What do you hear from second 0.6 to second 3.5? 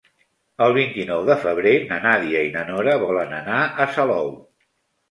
El vint-i-nou de febrer na Nàdia i na Nora volen